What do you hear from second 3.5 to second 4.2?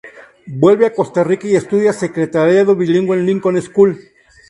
School.